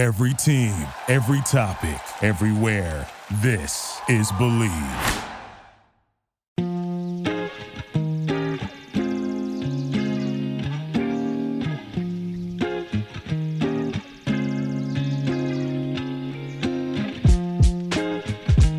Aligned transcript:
Every 0.00 0.32
team, 0.32 0.72
every 1.08 1.42
topic, 1.42 2.00
everywhere. 2.22 3.06
This 3.42 4.00
is 4.08 4.32
Bleav. 4.32 4.70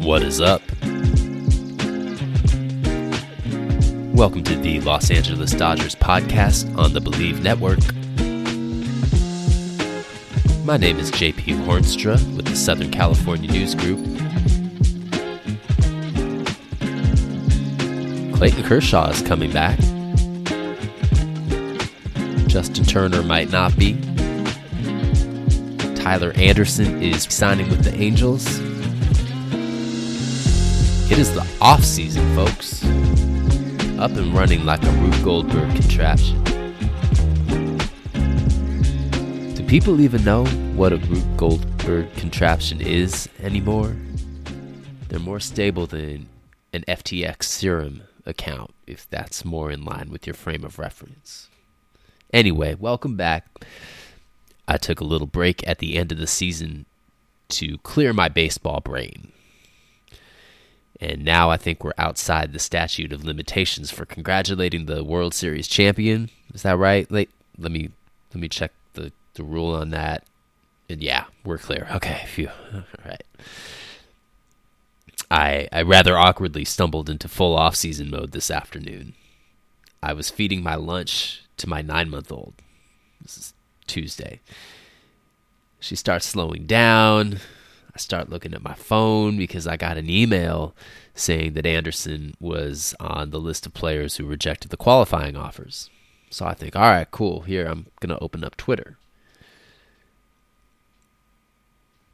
What 0.03 0.23
is 0.23 0.41
up? 0.41 0.63
Welcome 4.15 4.43
to 4.45 4.55
the 4.55 4.81
Los 4.83 5.11
Angeles 5.11 5.51
Dodgers 5.51 5.93
podcast 5.93 6.75
on 6.79 6.93
the 6.93 6.99
Bleav 6.99 7.43
Network. 7.43 8.00
My 10.71 10.77
name 10.77 10.99
is 10.99 11.11
JP 11.11 11.65
Hoornstra 11.65 12.13
with 12.33 12.45
the 12.45 12.55
Southern 12.55 12.91
California 12.91 13.51
News 13.51 13.75
Group. 13.75 13.99
Clayton 18.37 18.63
Kershaw 18.63 19.09
is 19.09 19.21
coming 19.21 19.51
back. 19.51 19.77
Justin 22.47 22.85
Turner 22.85 23.21
might 23.21 23.51
not 23.51 23.77
be. 23.77 23.99
Tyler 25.95 26.31
Anderson 26.37 27.03
is 27.03 27.23
signing 27.23 27.67
with 27.67 27.83
the 27.83 27.93
Angels. 27.95 28.47
It 31.11 31.19
is 31.19 31.33
the 31.33 31.45
off 31.59 31.83
season, 31.83 32.33
folks. 32.33 32.81
Up 33.99 34.11
and 34.11 34.33
running 34.33 34.63
like 34.63 34.81
a 34.83 34.91
Rube 34.91 35.21
Goldberg 35.21 35.75
contraption. 35.75 36.40
People 39.71 40.01
even 40.01 40.21
know 40.25 40.45
what 40.75 40.91
a 40.91 40.97
Rube 40.97 41.37
Goldberg 41.37 42.13
contraption 42.15 42.81
is 42.81 43.29
anymore? 43.39 43.95
They're 45.07 45.17
more 45.17 45.39
stable 45.39 45.87
than 45.87 46.27
an 46.73 46.83
FTX 46.89 47.43
serum 47.43 48.01
account, 48.25 48.71
if 48.85 49.09
that's 49.09 49.45
more 49.45 49.71
in 49.71 49.85
line 49.85 50.09
with 50.11 50.27
your 50.27 50.33
frame 50.33 50.65
of 50.65 50.77
reference. 50.77 51.47
Anyway, 52.33 52.75
welcome 52.75 53.15
back. 53.15 53.47
I 54.67 54.75
took 54.75 54.99
a 54.99 55.05
little 55.05 55.25
break 55.25 55.65
at 55.65 55.79
the 55.79 55.95
end 55.95 56.11
of 56.11 56.17
the 56.17 56.27
season 56.27 56.85
to 57.51 57.77
clear 57.77 58.11
my 58.11 58.27
baseball 58.27 58.81
brain 58.81 59.31
and 60.99 61.23
now 61.23 61.49
I 61.49 61.55
think 61.55 61.81
we're 61.81 61.93
outside 61.97 62.51
the 62.51 62.59
statute 62.59 63.13
of 63.13 63.23
limitations 63.23 63.89
for 63.89 64.05
congratulating 64.05 64.85
the 64.85 65.01
World 65.01 65.33
Series 65.33 65.69
champion. 65.69 66.29
Is 66.53 66.63
that 66.63 66.77
right? 66.77 67.09
Let, 67.09 67.29
let 67.57 67.71
me 67.71 67.89
let 68.33 68.41
me 68.41 68.49
check 68.49 68.71
the, 69.33 69.43
rule 69.43 69.73
on 69.73 69.89
that. 69.91 70.23
And 70.89 71.01
yeah, 71.01 71.25
we're 71.43 71.57
clear. 71.57 71.87
Okay, 71.91 72.25
phew. 72.27 72.49
All 72.73 72.83
right. 73.05 73.23
I 75.29 75.69
I 75.71 75.81
rather 75.83 76.17
awkwardly 76.17 76.65
stumbled 76.65 77.09
into 77.09 77.29
full 77.29 77.55
off 77.55 77.75
season 77.75 78.09
mode 78.09 78.31
this 78.31 78.51
afternoon. 78.51 79.13
I 80.03 80.13
was 80.13 80.29
feeding 80.29 80.63
my 80.63 80.75
lunch 80.75 81.43
to 81.57 81.69
my 81.69 81.81
nine 81.81 82.09
month 82.09 82.31
old. 82.31 82.53
This 83.21 83.37
is 83.37 83.53
Tuesday. 83.87 84.41
She 85.79 85.95
starts 85.95 86.25
slowing 86.25 86.65
down. 86.65 87.39
I 87.93 87.97
start 87.97 88.29
looking 88.29 88.53
at 88.53 88.63
my 88.63 88.73
phone 88.73 89.37
because 89.37 89.67
I 89.67 89.77
got 89.77 89.97
an 89.97 90.09
email 90.09 90.73
saying 91.13 91.53
that 91.53 91.65
Anderson 91.65 92.35
was 92.39 92.95
on 92.99 93.31
the 93.31 93.39
list 93.39 93.65
of 93.65 93.73
players 93.73 94.15
who 94.15 94.25
rejected 94.25 94.71
the 94.71 94.77
qualifying 94.77 95.35
offers. 95.35 95.89
So 96.29 96.45
I 96.45 96.53
think, 96.53 96.75
all 96.75 96.83
right, 96.83 97.09
cool. 97.11 97.41
Here, 97.41 97.65
I'm 97.65 97.87
going 97.99 98.15
to 98.15 98.23
open 98.23 98.43
up 98.43 98.55
Twitter. 98.55 98.97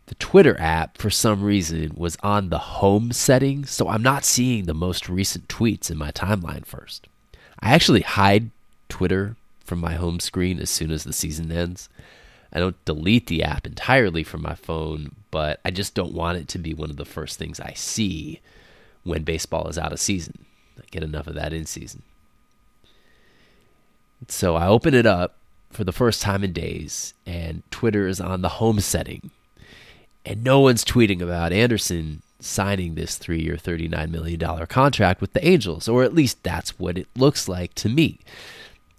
The 0.07 0.15
Twitter 0.27 0.59
app, 0.59 0.97
for 0.97 1.09
some 1.09 1.41
reason, 1.41 1.93
was 1.95 2.17
on 2.21 2.49
the 2.49 2.57
home 2.57 3.13
setting, 3.13 3.63
so 3.63 3.87
I'm 3.87 4.03
not 4.03 4.25
seeing 4.25 4.65
the 4.65 4.73
most 4.73 5.07
recent 5.07 5.47
tweets 5.47 5.89
in 5.89 5.97
my 5.97 6.11
timeline 6.11 6.65
first. 6.65 7.07
I 7.61 7.73
actually 7.73 8.01
hide 8.01 8.51
Twitter 8.89 9.37
from 9.63 9.79
my 9.79 9.93
home 9.93 10.19
screen 10.19 10.59
as 10.59 10.69
soon 10.69 10.91
as 10.91 11.05
the 11.05 11.13
season 11.13 11.49
ends. 11.49 11.87
I 12.51 12.59
don't 12.59 12.83
delete 12.83 13.27
the 13.27 13.41
app 13.41 13.65
entirely 13.65 14.21
from 14.21 14.41
my 14.41 14.53
phone, 14.53 15.15
but 15.31 15.61
I 15.63 15.71
just 15.71 15.95
don't 15.95 16.11
want 16.11 16.39
it 16.39 16.49
to 16.49 16.57
be 16.57 16.73
one 16.73 16.89
of 16.89 16.97
the 16.97 17.05
first 17.05 17.39
things 17.39 17.61
I 17.61 17.71
see 17.71 18.41
when 19.05 19.23
baseball 19.23 19.69
is 19.69 19.77
out 19.77 19.93
of 19.93 19.99
season. 20.01 20.43
I 20.77 20.83
get 20.91 21.03
enough 21.03 21.27
of 21.27 21.35
that 21.35 21.53
in 21.53 21.65
season. 21.65 22.01
So 24.27 24.57
I 24.57 24.67
open 24.67 24.93
it 24.93 25.05
up 25.05 25.37
for 25.71 25.85
the 25.85 25.93
first 25.93 26.21
time 26.21 26.43
in 26.43 26.51
days, 26.51 27.13
and 27.25 27.63
Twitter 27.71 28.09
is 28.09 28.19
on 28.19 28.41
the 28.41 28.49
home 28.49 28.81
setting. 28.81 29.31
And 30.27 30.43
no 30.43 30.59
one's 30.59 30.85
tweeting 30.85 31.21
about 31.21 31.53
Anderson 31.53 32.21
signing 32.39 32.95
this 32.95 33.17
three 33.17 33.41
year, 33.41 33.55
$39 33.55 34.11
million 34.11 34.67
contract 34.67 35.21
with 35.21 35.33
the 35.33 35.45
Angels, 35.47 35.87
or 35.87 36.03
at 36.03 36.13
least 36.13 36.43
that's 36.43 36.77
what 36.77 36.97
it 36.97 37.07
looks 37.15 37.47
like 37.47 37.73
to 37.75 37.89
me 37.89 38.19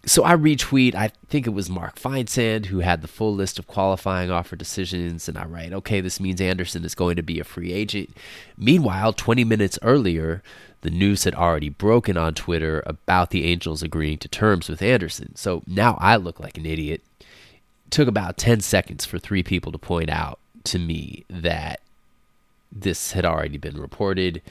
so 0.08 0.24
I 0.24 0.34
retweet, 0.34 0.94
I 0.94 1.10
think 1.28 1.46
it 1.46 1.50
was 1.50 1.68
Mark 1.68 1.98
Feinsand 1.98 2.66
who 2.66 2.80
had 2.80 3.02
the 3.02 3.08
full 3.08 3.34
list 3.34 3.58
of 3.58 3.66
qualifying 3.66 4.30
offer 4.30 4.56
decisions, 4.56 5.28
and 5.28 5.36
I 5.36 5.44
write, 5.44 5.72
okay, 5.72 6.00
this 6.00 6.20
means 6.20 6.40
Anderson 6.40 6.84
is 6.84 6.94
going 6.94 7.16
to 7.16 7.22
be 7.22 7.38
a 7.38 7.44
free 7.44 7.72
agent. 7.72 8.16
Meanwhile, 8.56 9.12
20 9.14 9.44
minutes 9.44 9.78
earlier, 9.82 10.42
the 10.80 10.90
news 10.90 11.24
had 11.24 11.34
already 11.34 11.68
broken 11.68 12.16
on 12.16 12.34
Twitter 12.34 12.82
about 12.86 13.30
the 13.30 13.44
Angels 13.44 13.82
agreeing 13.82 14.18
to 14.18 14.28
terms 14.28 14.68
with 14.68 14.82
Anderson. 14.82 15.34
So 15.36 15.62
now 15.66 15.98
I 16.00 16.16
look 16.16 16.40
like 16.40 16.56
an 16.56 16.66
idiot. 16.66 17.02
It 17.20 17.90
took 17.90 18.08
about 18.08 18.38
10 18.38 18.60
seconds 18.60 19.04
for 19.04 19.18
three 19.18 19.42
people 19.42 19.72
to 19.72 19.78
point 19.78 20.10
out 20.10 20.38
to 20.70 20.78
me 20.78 21.24
that 21.28 21.80
this 22.70 23.12
had 23.12 23.24
already 23.24 23.58
been 23.58 23.80
reported. 23.80 24.42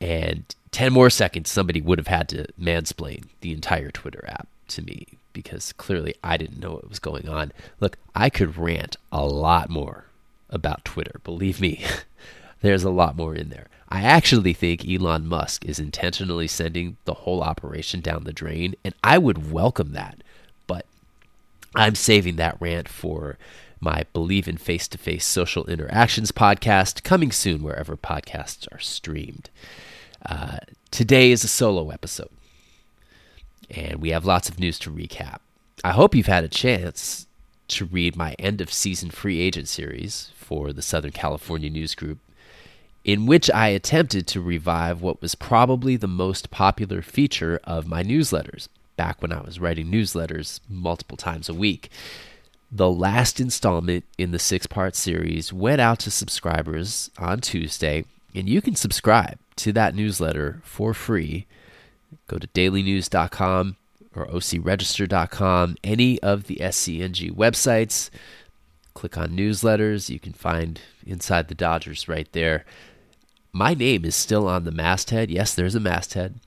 And 0.00 0.44
10 0.72 0.92
more 0.92 1.10
seconds, 1.10 1.50
somebody 1.50 1.80
would 1.80 1.98
have 1.98 2.06
had 2.06 2.28
to 2.30 2.46
mansplain 2.60 3.24
the 3.40 3.52
entire 3.52 3.90
Twitter 3.90 4.24
app 4.28 4.48
to 4.68 4.82
me 4.82 5.06
because 5.32 5.72
clearly 5.74 6.14
I 6.22 6.36
didn't 6.36 6.60
know 6.60 6.72
what 6.72 6.88
was 6.88 6.98
going 6.98 7.28
on. 7.28 7.52
Look, 7.80 7.96
I 8.14 8.30
could 8.30 8.56
rant 8.56 8.96
a 9.12 9.24
lot 9.24 9.70
more 9.70 10.06
about 10.48 10.84
Twitter. 10.84 11.20
Believe 11.24 11.60
me, 11.60 11.84
there's 12.60 12.84
a 12.84 12.90
lot 12.90 13.16
more 13.16 13.34
in 13.34 13.48
there. 13.50 13.68
I 13.88 14.02
actually 14.02 14.52
think 14.52 14.88
Elon 14.88 15.26
Musk 15.26 15.64
is 15.64 15.80
intentionally 15.80 16.46
sending 16.46 16.96
the 17.04 17.14
whole 17.14 17.42
operation 17.42 18.00
down 18.00 18.24
the 18.24 18.32
drain, 18.32 18.76
and 18.84 18.94
I 19.02 19.18
would 19.18 19.50
welcome 19.50 19.92
that. 19.92 20.22
But 20.68 20.86
I'm 21.74 21.96
saving 21.96 22.36
that 22.36 22.56
rant 22.60 22.88
for 22.88 23.36
my 23.80 24.04
Bleav 24.14 24.46
in 24.46 24.58
Face 24.58 24.86
to 24.88 24.98
Face 24.98 25.24
Social 25.24 25.66
Interactions 25.66 26.32
podcast, 26.32 27.02
coming 27.02 27.32
soon 27.32 27.62
wherever 27.62 27.96
podcasts 27.96 28.68
are 28.72 28.78
streamed. 28.78 29.48
Uh, 30.24 30.58
today 30.90 31.30
is 31.30 31.42
a 31.44 31.48
solo 31.48 31.90
episode, 31.90 32.30
and 33.70 34.00
we 34.00 34.10
have 34.10 34.24
lots 34.24 34.48
of 34.48 34.58
news 34.58 34.78
to 34.80 34.90
recap. 34.90 35.38
I 35.82 35.92
hope 35.92 36.14
you've 36.14 36.26
had 36.26 36.44
a 36.44 36.48
chance 36.48 37.26
to 37.68 37.86
read 37.86 38.16
my 38.16 38.34
end 38.38 38.60
of 38.60 38.72
season 38.72 39.10
free 39.10 39.40
agent 39.40 39.68
series 39.68 40.32
for 40.34 40.72
the 40.72 40.82
Southern 40.82 41.12
California 41.12 41.70
News 41.70 41.94
Group, 41.94 42.18
in 43.04 43.24
which 43.24 43.50
I 43.50 43.68
attempted 43.68 44.26
to 44.26 44.42
revive 44.42 45.00
what 45.00 45.22
was 45.22 45.34
probably 45.34 45.96
the 45.96 46.08
most 46.08 46.50
popular 46.50 47.00
feature 47.00 47.60
of 47.64 47.86
my 47.86 48.02
newsletters 48.02 48.68
back 48.96 49.22
when 49.22 49.32
I 49.32 49.40
was 49.40 49.58
writing 49.58 49.86
newsletters 49.86 50.60
multiple 50.68 51.16
times 51.16 51.48
a 51.48 51.54
week. 51.54 51.88
The 52.72 52.90
last 52.90 53.40
installment 53.40 54.04
in 54.16 54.30
the 54.30 54.38
six 54.38 54.68
part 54.68 54.94
series 54.94 55.52
went 55.52 55.80
out 55.80 55.98
to 56.00 56.10
subscribers 56.10 57.10
on 57.18 57.40
Tuesday, 57.40 58.04
and 58.32 58.48
you 58.48 58.62
can 58.62 58.76
subscribe 58.76 59.38
to 59.56 59.72
that 59.72 59.94
newsletter 59.94 60.60
for 60.62 60.94
free. 60.94 61.46
Go 62.28 62.38
to 62.38 62.46
dailynews.com 62.46 63.76
or 64.14 64.26
ocregister.com, 64.26 65.76
any 65.82 66.20
of 66.20 66.44
the 66.44 66.56
SCNG 66.56 67.32
websites. 67.32 68.08
Click 68.94 69.18
on 69.18 69.30
newsletters. 69.30 70.08
You 70.08 70.20
can 70.20 70.32
find 70.32 70.80
Inside 71.04 71.48
the 71.48 71.56
Dodgers 71.56 72.08
right 72.08 72.30
there. 72.32 72.64
My 73.52 73.74
name 73.74 74.04
is 74.04 74.14
still 74.14 74.46
on 74.46 74.62
the 74.62 74.70
masthead. 74.70 75.28
Yes, 75.28 75.54
there's 75.54 75.74
a 75.74 75.80
masthead, 75.80 76.38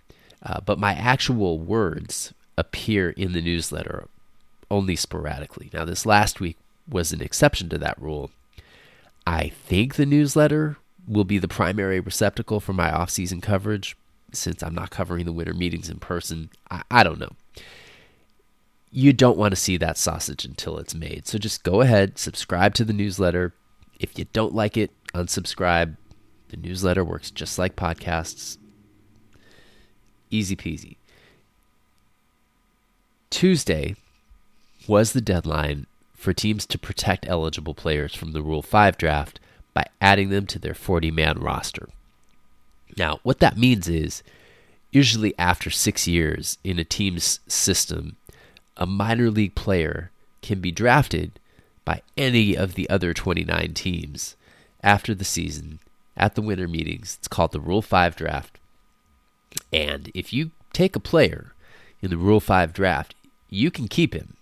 uh, 0.42 0.62
but 0.62 0.80
my 0.80 0.94
actual 0.94 1.60
words 1.60 2.34
appear 2.58 3.10
in 3.10 3.34
the 3.34 3.42
newsletter 3.42 4.08
only 4.74 4.96
sporadically. 4.96 5.70
Now, 5.72 5.86
this 5.86 6.04
last 6.04 6.40
week 6.40 6.58
was 6.90 7.14
an 7.14 7.22
exception 7.22 7.70
to 7.70 7.78
that 7.78 8.02
rule. 8.02 8.32
I 9.26 9.50
think 9.50 9.96
the 9.96 10.06
newsletter 10.06 10.78
will 11.08 11.24
be 11.24 11.38
the 11.38 11.48
primary 11.48 12.00
receptacle 12.00 12.60
for 12.60 12.74
my 12.74 12.92
off-season 12.92 13.40
coverage 13.40 13.96
since 14.32 14.64
I'm 14.64 14.74
not 14.74 14.90
covering 14.90 15.26
the 15.26 15.32
winter 15.32 15.54
meetings 15.54 15.92
in 15.92 16.00
person. 16.00 16.50
I, 16.72 16.82
I 16.90 17.04
don't 17.04 17.20
know. 17.20 17.34
You 18.90 19.14
don't 19.14 19.38
want 19.38 19.52
to 19.52 19.62
see 19.62 19.78
that 19.78 19.98
sausage 19.98 20.44
until 20.44 20.80
it's 20.80 20.96
made. 20.96 21.28
So 21.28 21.38
just 21.38 21.64
go 21.64 21.82
ahead, 21.82 22.18
subscribe 22.18 22.74
to 22.76 22.84
the 22.84 22.94
newsletter. 22.94 23.54
If 24.00 24.18
you 24.18 24.26
don't 24.34 24.56
like 24.56 24.76
it, 24.76 24.92
unsubscribe. 25.14 25.98
The 26.50 26.58
newsletter 26.58 27.04
works 27.04 27.30
just 27.30 27.60
like 27.60 27.76
podcasts. 27.76 28.58
Easy 30.32 30.56
peasy. 30.56 30.98
Tuesday 33.30 33.96
was 34.88 35.14
the 35.14 35.22
deadline 35.22 35.88
for 36.14 36.34
teams 36.34 36.66
to 36.66 36.78
protect 36.78 37.28
eligible 37.28 37.74
players 37.74 38.16
from 38.16 38.32
the 38.32 38.42
Rule 38.42 38.62
5 38.62 38.98
draft 38.98 39.40
by 39.74 39.86
adding 40.00 40.30
them 40.30 40.46
to 40.48 40.60
their 40.60 40.74
40 40.74 41.12
man 41.12 41.40
roster. 41.40 41.90
Now, 42.98 43.20
what 43.24 43.40
that 43.40 43.58
means 43.58 43.88
is 43.88 44.24
usually 44.92 45.34
after 45.38 45.70
six 45.70 46.08
years 46.08 46.58
in 46.64 46.80
a 46.80 46.84
team's 46.84 47.40
system, 47.48 48.16
a 48.78 48.86
minor 48.86 49.30
league 49.30 49.56
player 49.56 50.12
can 50.42 50.60
be 50.60 50.72
drafted 50.72 51.40
by 51.86 52.02
any 52.16 52.56
of 52.56 52.76
the 52.76 52.90
other 52.90 53.14
29 53.14 53.74
teams 53.74 54.36
after 54.84 55.16
the 55.16 55.26
season 55.26 55.80
at 56.16 56.36
the 56.36 56.42
winter 56.42 56.68
meetings. 56.68 57.18
It's 57.20 57.28
called 57.28 57.52
the 57.52 57.60
Rule 57.60 57.82
5 57.82 58.16
draft. 58.16 58.60
And 59.72 60.12
if 60.14 60.32
you 60.32 60.52
take 60.72 60.96
a 60.96 61.00
player 61.00 61.54
in 62.02 62.10
the 62.10 62.18
Rule 62.18 62.40
5 62.40 62.74
draft, 62.74 63.16
you 63.50 63.72
can 63.72 63.88
keep 63.88 64.14
him. 64.14 64.36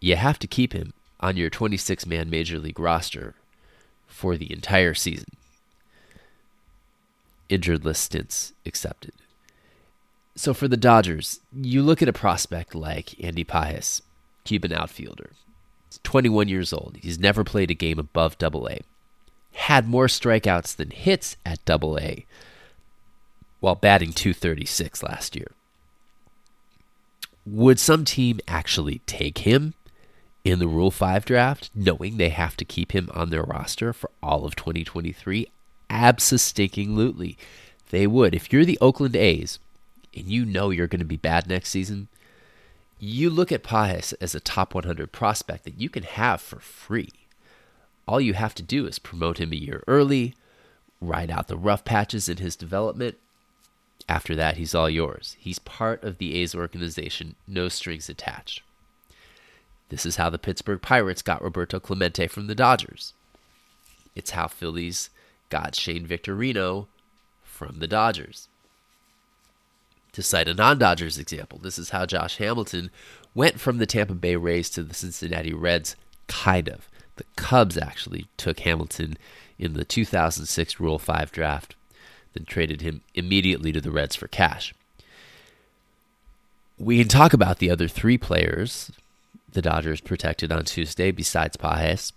You 0.00 0.16
have 0.16 0.38
to 0.40 0.46
keep 0.46 0.72
him 0.72 0.92
on 1.20 1.36
your 1.36 1.50
26 1.50 2.06
man 2.06 2.28
major 2.30 2.58
league 2.58 2.78
roster 2.78 3.34
for 4.06 4.36
the 4.36 4.52
entire 4.52 4.94
season. 4.94 5.28
Injured 7.48 7.84
list 7.84 8.02
stints 8.04 8.52
accepted. 8.64 9.12
So 10.34 10.52
for 10.52 10.68
the 10.68 10.76
Dodgers, 10.76 11.40
you 11.54 11.82
look 11.82 12.02
at 12.02 12.08
a 12.08 12.12
prospect 12.12 12.74
like 12.74 13.18
Andy 13.22 13.44
Pages, 13.44 14.02
Cuban 14.44 14.72
outfielder. 14.72 15.30
He's 15.88 15.98
21 16.02 16.48
years 16.48 16.72
old. 16.72 16.98
He's 17.00 17.18
never 17.18 17.42
played 17.44 17.70
a 17.70 17.74
game 17.74 17.98
above 17.98 18.36
double 18.36 18.68
A. 18.68 18.80
Had 19.52 19.88
more 19.88 20.06
strikeouts 20.06 20.76
than 20.76 20.90
hits 20.90 21.36
at 21.46 21.64
double 21.64 21.98
A 21.98 22.26
while 23.60 23.74
batting 23.74 24.12
236 24.12 25.02
last 25.02 25.34
year. 25.34 25.50
Would 27.46 27.80
some 27.80 28.04
team 28.04 28.40
actually 28.46 29.00
take 29.06 29.38
him 29.38 29.74
in 30.46 30.60
the 30.60 30.68
Rule 30.68 30.92
5 30.92 31.24
draft, 31.24 31.70
knowing 31.74 32.16
they 32.16 32.28
have 32.28 32.56
to 32.56 32.64
keep 32.64 32.92
him 32.92 33.10
on 33.12 33.30
their 33.30 33.42
roster 33.42 33.92
for 33.92 34.10
all 34.22 34.44
of 34.44 34.54
2023? 34.54 35.48
Absolutely. 35.90 37.36
They 37.90 38.06
would. 38.06 38.34
If 38.34 38.52
you're 38.52 38.64
the 38.64 38.78
Oakland 38.80 39.16
A's 39.16 39.58
and 40.14 40.26
you 40.26 40.44
know 40.44 40.70
you're 40.70 40.86
going 40.86 41.00
to 41.00 41.04
be 41.04 41.16
bad 41.16 41.48
next 41.48 41.70
season, 41.70 42.06
you 43.00 43.28
look 43.28 43.50
at 43.50 43.64
Pages 43.64 44.12
as 44.14 44.34
a 44.34 44.40
top 44.40 44.72
100 44.72 45.10
prospect 45.10 45.64
that 45.64 45.80
you 45.80 45.88
can 45.88 46.04
have 46.04 46.40
for 46.40 46.60
free. 46.60 47.10
All 48.06 48.20
you 48.20 48.34
have 48.34 48.54
to 48.54 48.62
do 48.62 48.86
is 48.86 49.00
promote 49.00 49.38
him 49.38 49.52
a 49.52 49.56
year 49.56 49.82
early, 49.88 50.34
ride 51.00 51.30
out 51.30 51.48
the 51.48 51.56
rough 51.56 51.84
patches 51.84 52.28
in 52.28 52.36
his 52.36 52.54
development. 52.54 53.16
After 54.08 54.36
that, 54.36 54.58
he's 54.58 54.76
all 54.76 54.88
yours. 54.88 55.36
He's 55.40 55.58
part 55.58 56.04
of 56.04 56.18
the 56.18 56.36
A's 56.36 56.54
organization, 56.54 57.34
no 57.48 57.68
strings 57.68 58.08
attached. 58.08 58.62
This 59.88 60.04
is 60.04 60.16
how 60.16 60.30
the 60.30 60.38
Pittsburgh 60.38 60.82
Pirates 60.82 61.22
got 61.22 61.42
Roberto 61.42 61.78
Clemente 61.78 62.26
from 62.26 62.46
the 62.46 62.54
Dodgers. 62.54 63.12
It's 64.14 64.32
how 64.32 64.48
Phillies 64.48 65.10
got 65.48 65.74
Shane 65.74 66.06
Victorino 66.06 66.86
from 67.44 67.78
the 67.78 67.86
Dodgers. 67.86 68.48
To 70.12 70.22
cite 70.22 70.48
a 70.48 70.54
non 70.54 70.78
Dodgers 70.78 71.18
example, 71.18 71.58
this 71.58 71.78
is 71.78 71.90
how 71.90 72.06
Josh 72.06 72.38
Hamilton 72.38 72.90
went 73.34 73.60
from 73.60 73.78
the 73.78 73.86
Tampa 73.86 74.14
Bay 74.14 74.34
Rays 74.34 74.70
to 74.70 74.82
the 74.82 74.94
Cincinnati 74.94 75.52
Reds, 75.52 75.94
kind 76.26 76.68
of. 76.68 76.88
The 77.16 77.24
Cubs 77.36 77.76
actually 77.76 78.26
took 78.36 78.60
Hamilton 78.60 79.16
in 79.58 79.74
the 79.74 79.84
2006 79.84 80.80
Rule 80.80 80.98
5 80.98 81.32
draft, 81.32 81.76
then 82.32 82.44
traded 82.44 82.80
him 82.80 83.02
immediately 83.14 83.72
to 83.72 83.80
the 83.80 83.90
Reds 83.90 84.16
for 84.16 84.26
cash. 84.26 84.74
We 86.78 86.98
can 86.98 87.08
talk 87.08 87.32
about 87.32 87.58
the 87.58 87.70
other 87.70 87.88
three 87.88 88.18
players 88.18 88.90
the 89.56 89.62
Dodgers 89.62 90.02
protected 90.02 90.52
on 90.52 90.66
Tuesday 90.66 91.10
besides 91.10 91.56
Pages. 91.56 92.12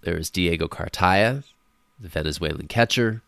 There's 0.00 0.30
Diego 0.30 0.68
Cartaya, 0.68 1.44
the 2.00 2.08
Venezuelan 2.08 2.66
catcher. 2.66 3.20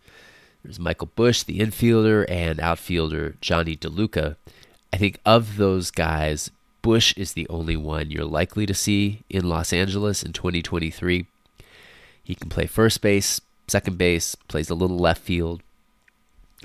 There's 0.64 0.80
Michael 0.80 1.10
Busch, 1.14 1.42
the 1.42 1.58
infielder, 1.58 2.24
and 2.26 2.58
outfielder 2.58 3.36
Jonny 3.42 3.76
DeLuca. 3.76 4.36
I 4.94 4.96
think 4.96 5.20
of 5.26 5.58
those 5.58 5.90
guys, 5.90 6.50
Busch 6.80 7.12
is 7.18 7.34
the 7.34 7.46
only 7.50 7.76
one 7.76 8.10
you're 8.10 8.24
likely 8.24 8.64
to 8.64 8.72
see 8.72 9.24
in 9.28 9.46
Los 9.46 9.74
Angeles 9.74 10.22
in 10.22 10.32
2023. 10.32 11.26
He 12.24 12.34
can 12.34 12.48
play 12.48 12.64
first 12.64 13.02
base, 13.02 13.42
second 13.68 13.98
base, 13.98 14.34
plays 14.48 14.70
a 14.70 14.74
little 14.74 14.98
left 14.98 15.20
field. 15.20 15.62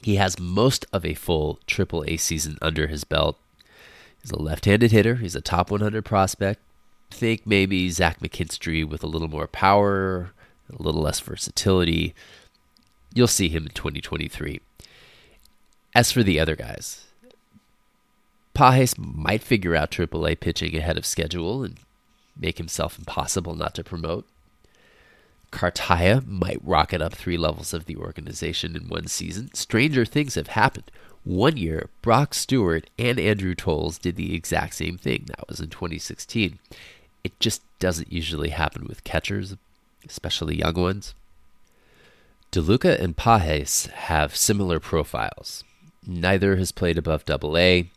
He 0.01 0.15
has 0.15 0.39
most 0.39 0.85
of 0.93 1.05
a 1.05 1.13
full 1.13 1.59
Triple 1.67 2.05
A 2.07 2.15
season 2.15 2.57
under 2.61 2.87
his 2.87 3.03
belt. 3.03 3.37
He's 4.21 4.31
a 4.31 4.41
left-handed 4.41 4.93
hitter. 4.93 5.15
He's 5.15 5.35
a 5.35 5.41
top 5.41 5.71
100 5.71 6.05
prospect. 6.05 6.61
Think 7.11 7.45
maybe 7.45 7.89
Zach 7.89 8.19
McKinstry 8.19 8.87
with 8.87 9.03
a 9.03 9.07
little 9.07 9.27
more 9.27 9.47
power, 9.47 10.31
a 10.71 10.81
little 10.81 11.01
less 11.01 11.19
versatility. 11.19 12.13
You'll 13.13 13.27
see 13.27 13.49
him 13.49 13.63
in 13.63 13.71
2023. 13.71 14.61
As 15.95 16.11
for 16.11 16.23
the 16.23 16.39
other 16.39 16.55
guys, 16.55 17.05
Pages 18.53 18.97
might 18.97 19.41
figure 19.41 19.75
out 19.75 19.91
AAA 19.91 20.39
pitching 20.39 20.75
ahead 20.75 20.97
of 20.97 21.05
schedule 21.05 21.63
and 21.63 21.79
make 22.35 22.57
himself 22.57 22.99
impossible 22.99 23.55
not 23.55 23.73
to 23.75 23.83
promote. 23.83 24.27
Cartaya 25.51 26.25
might 26.25 26.59
rocket 26.63 27.01
up 27.01 27.13
three 27.13 27.37
levels 27.37 27.73
of 27.73 27.85
the 27.85 27.95
organization 27.95 28.75
in 28.75 28.89
one 28.89 29.07
season. 29.07 29.53
Stranger 29.53 30.05
things 30.05 30.35
have 30.35 30.47
happened. 30.47 30.91
One 31.23 31.57
year, 31.57 31.89
Brock 32.01 32.33
Stewart 32.33 32.89
and 32.99 33.19
Andrew 33.19 33.55
Toles 33.55 33.97
did 33.97 34.15
the 34.15 34.35
exact 34.35 34.75
same 34.75 34.97
thing. 34.97 35.25
That 35.27 35.47
was 35.47 35.59
in 35.59 35.69
2016. 35.69 36.59
It 37.23 37.39
just 37.39 37.61
doesn't 37.79 38.11
usually 38.11 38.49
happen 38.49 38.85
with 38.87 39.03
catchers, 39.03 39.55
especially 40.07 40.57
young 40.57 40.75
ones. 40.75 41.13
DeLuca 42.51 42.99
and 42.99 43.15
Pages 43.15 43.85
have 43.87 44.35
similar 44.35 44.79
profiles. 44.79 45.63
Neither 46.05 46.55
has 46.55 46.71
played 46.71 46.97
above 46.97 47.25
double 47.25 47.57
A. 47.57 47.89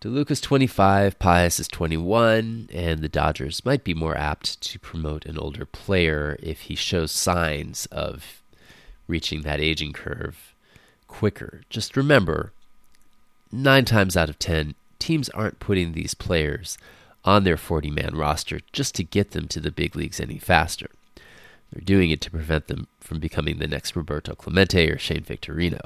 DeLuca's 0.00 0.40
25, 0.40 1.18
Pages 1.18 1.60
is 1.60 1.68
21, 1.68 2.68
and 2.72 3.00
the 3.00 3.08
Dodgers 3.08 3.64
might 3.64 3.84
be 3.84 3.94
more 3.94 4.16
apt 4.16 4.60
to 4.62 4.78
promote 4.78 5.26
an 5.26 5.38
older 5.38 5.64
player 5.64 6.36
if 6.42 6.62
he 6.62 6.74
shows 6.74 7.12
signs 7.12 7.86
of 7.86 8.42
reaching 9.08 9.42
that 9.42 9.60
aging 9.60 9.92
curve 9.92 10.54
quicker. 11.06 11.62
Just 11.70 11.96
remember, 11.96 12.52
nine 13.52 13.84
times 13.84 14.16
out 14.16 14.28
of 14.28 14.38
ten, 14.38 14.74
teams 14.98 15.28
aren't 15.30 15.60
putting 15.60 15.92
these 15.92 16.14
players 16.14 16.76
on 17.26 17.44
their 17.44 17.56
40 17.56 17.90
man 17.90 18.16
roster 18.16 18.60
just 18.72 18.94
to 18.94 19.04
get 19.04 19.32
them 19.32 19.48
to 19.48 19.60
the 19.60 19.70
big 19.70 19.96
leagues 19.96 20.20
any 20.20 20.38
faster. 20.38 20.90
They're 21.72 21.84
doing 21.84 22.10
it 22.10 22.20
to 22.22 22.30
prevent 22.30 22.68
them 22.68 22.86
from 23.00 23.18
becoming 23.18 23.58
the 23.58 23.66
next 23.66 23.96
Roberto 23.96 24.34
Clemente 24.34 24.88
or 24.88 24.98
Shane 24.98 25.24
Victorino. 25.24 25.80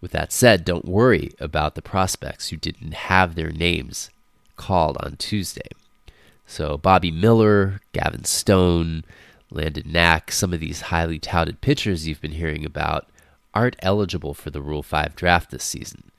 With 0.00 0.12
that 0.12 0.32
said, 0.32 0.64
don't 0.64 0.84
worry 0.84 1.32
about 1.40 1.74
the 1.74 1.82
prospects 1.82 2.48
who 2.48 2.56
didn't 2.58 2.92
have 2.92 3.34
their 3.34 3.50
names 3.50 4.10
called 4.56 4.98
on 5.00 5.16
Tuesday. 5.16 5.70
So, 6.46 6.76
Bobby 6.76 7.10
Miller, 7.10 7.80
Gavin 7.92 8.24
Stone, 8.24 9.04
Landon 9.50 9.90
Knack, 9.90 10.30
some 10.30 10.52
of 10.52 10.60
these 10.60 10.82
highly 10.82 11.18
touted 11.18 11.62
pitchers 11.62 12.06
you've 12.06 12.20
been 12.20 12.32
hearing 12.32 12.66
about 12.66 13.06
aren't 13.54 13.76
eligible 13.80 14.34
for 14.34 14.50
the 14.50 14.60
Rule 14.60 14.82
5 14.82 15.16
draft 15.16 15.50
this 15.50 15.64
season. 15.64 16.10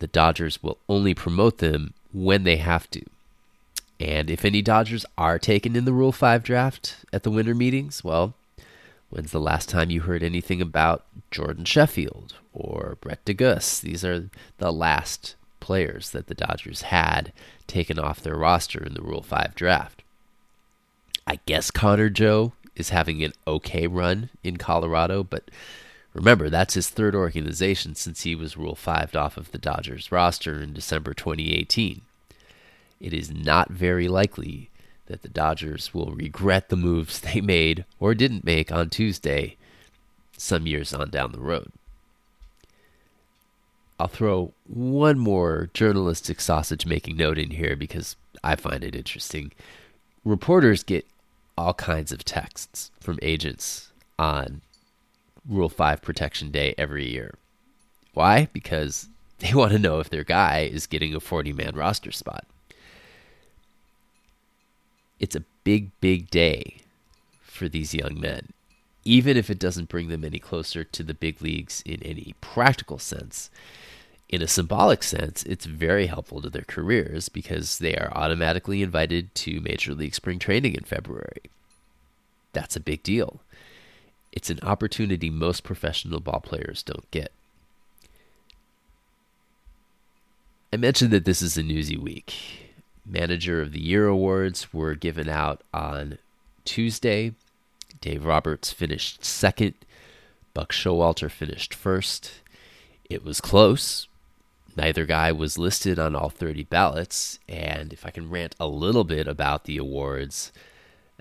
The 0.00 0.08
Dodgers 0.08 0.62
will 0.62 0.78
only 0.88 1.14
promote 1.14 1.58
them 1.58 1.94
when 2.12 2.44
they 2.44 2.56
have 2.56 2.90
to. 2.90 3.02
And 3.98 4.30
if 4.30 4.44
any 4.44 4.62
Dodgers 4.62 5.04
are 5.18 5.38
taken 5.38 5.76
in 5.76 5.84
the 5.84 5.92
Rule 5.92 6.12
5 6.12 6.42
draft 6.42 6.96
at 7.12 7.22
the 7.22 7.30
winter 7.30 7.54
meetings, 7.54 8.02
well, 8.02 8.34
when's 9.10 9.30
the 9.30 9.40
last 9.40 9.68
time 9.68 9.90
you 9.90 10.02
heard 10.02 10.22
anything 10.22 10.62
about 10.62 11.04
Jordan 11.30 11.64
Sheffield 11.64 12.34
or 12.54 12.96
Brett 13.00 13.24
de 13.24 13.34
Geus? 13.34 13.80
These 13.80 14.04
are 14.04 14.30
the 14.58 14.72
last 14.72 15.34
players 15.60 16.10
that 16.10 16.28
the 16.28 16.34
Dodgers 16.34 16.82
had 16.82 17.32
taken 17.66 17.98
off 17.98 18.22
their 18.22 18.36
roster 18.36 18.82
in 18.82 18.94
the 18.94 19.02
Rule 19.02 19.22
5 19.22 19.54
draft. 19.54 20.02
I 21.26 21.38
guess 21.44 21.70
Connor 21.70 22.08
Joe 22.08 22.54
is 22.74 22.88
having 22.88 23.22
an 23.22 23.32
okay 23.46 23.86
run 23.86 24.30
in 24.42 24.56
Colorado, 24.56 25.22
but 25.22 25.50
remember, 26.12 26.48
that's 26.48 26.74
his 26.74 26.88
third 26.88 27.14
organization 27.14 27.94
since 27.94 28.22
he 28.22 28.34
was 28.34 28.56
Rule 28.56 28.74
5 28.74 29.14
off 29.14 29.36
of 29.36 29.52
the 29.52 29.58
Dodgers 29.58 30.10
roster 30.10 30.60
in 30.60 30.72
December 30.72 31.14
2018 31.14 32.02
it 33.00 33.14
is 33.14 33.32
not 33.32 33.70
very 33.70 34.06
likely 34.06 34.70
that 35.06 35.22
the 35.22 35.28
Dodgers 35.28 35.92
will 35.92 36.12
regret 36.12 36.68
the 36.68 36.76
moves 36.76 37.18
they 37.20 37.40
made 37.40 37.84
or 37.98 38.14
didn't 38.14 38.44
make 38.44 38.70
on 38.70 38.90
Tuesday 38.90 39.56
some 40.36 40.66
years 40.66 40.94
on 40.94 41.10
down 41.10 41.32
the 41.32 41.40
road. 41.40 41.72
I'll 43.98 44.08
throw 44.08 44.52
one 44.66 45.18
more 45.18 45.68
journalistic 45.74 46.40
sausage 46.40 46.86
making 46.86 47.16
note 47.16 47.36
in 47.36 47.50
here 47.50 47.76
because 47.76 48.16
I 48.42 48.56
find 48.56 48.82
it 48.82 48.94
interesting. 48.94 49.52
Reporters 50.24 50.82
get 50.82 51.06
all 51.58 51.74
kinds 51.74 52.10
of 52.10 52.24
texts 52.24 52.90
from 52.98 53.18
agents 53.20 53.92
on 54.18 54.62
Rule 55.48 55.68
5 55.68 56.02
Protection 56.02 56.50
Day 56.50 56.74
every 56.76 57.10
year. 57.10 57.34
Why? 58.14 58.48
Because 58.52 59.08
they 59.38 59.54
want 59.54 59.72
to 59.72 59.78
know 59.78 60.00
if 60.00 60.10
their 60.10 60.24
guy 60.24 60.68
is 60.70 60.86
getting 60.86 61.14
a 61.14 61.20
40 61.20 61.52
man 61.52 61.74
roster 61.74 62.12
spot 62.12 62.44
it's 65.20 65.36
a 65.36 65.44
big, 65.62 65.90
big 66.00 66.30
day 66.30 66.78
for 67.42 67.68
these 67.68 67.94
young 67.94 68.18
men, 68.18 68.48
even 69.04 69.36
if 69.36 69.50
it 69.50 69.58
doesn't 69.58 69.90
bring 69.90 70.08
them 70.08 70.24
any 70.24 70.38
closer 70.38 70.82
to 70.82 71.02
the 71.04 71.14
big 71.14 71.40
leagues 71.42 71.82
in 71.84 72.02
any 72.02 72.34
practical 72.40 72.98
sense. 72.98 73.50
In 74.30 74.42
a 74.42 74.48
symbolic 74.48 75.02
sense, 75.02 75.42
it's 75.42 75.66
very 75.66 76.06
helpful 76.06 76.40
to 76.40 76.48
their 76.48 76.62
careers 76.62 77.28
because 77.28 77.78
they 77.78 77.94
are 77.96 78.12
automatically 78.14 78.80
invited 78.80 79.34
to 79.36 79.60
Major 79.60 79.94
League 79.94 80.14
Spring 80.14 80.38
Training 80.38 80.74
in 80.74 80.84
February. 80.84 81.42
That's 82.52 82.76
a 82.76 82.80
big 82.80 83.02
deal. 83.02 83.40
It's 84.32 84.50
an 84.50 84.60
opportunity 84.62 85.30
most 85.30 85.64
professional 85.64 86.20
ball 86.20 86.40
players 86.40 86.82
don't 86.82 87.10
get. 87.10 87.32
I 90.72 90.76
mentioned 90.76 91.10
that 91.10 91.24
this 91.24 91.42
is 91.42 91.56
a 91.56 91.62
newsy 91.62 91.96
week. 91.96 92.34
Manager 93.04 93.60
of 93.60 93.72
the 93.72 93.80
Year 93.80 94.06
awards 94.06 94.72
were 94.72 94.94
given 94.94 95.28
out 95.28 95.62
on 95.74 96.18
Tuesday. 96.64 97.34
Dave 98.00 98.24
Roberts 98.24 98.70
finished 98.70 99.24
second. 99.24 99.74
Buck 100.54 100.72
Showalter 100.72 101.30
finished 101.30 101.74
first. 101.74 102.34
It 103.08 103.24
was 103.24 103.40
close. 103.40 104.06
Neither 104.76 105.04
guy 105.04 105.32
was 105.32 105.58
listed 105.58 105.98
on 105.98 106.14
all 106.14 106.30
30 106.30 106.64
ballots. 106.64 107.40
And 107.48 107.92
if 107.92 108.06
I 108.06 108.10
can 108.10 108.30
rant 108.30 108.54
a 108.60 108.68
little 108.68 109.04
bit 109.04 109.26
about 109.26 109.64
the 109.64 109.76
awards, 109.76 110.52